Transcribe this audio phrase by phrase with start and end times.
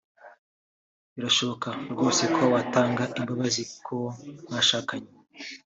[1.15, 4.09] birashoboka rwose ko watanga imbabazi kuwo
[4.47, 5.11] mwashakanye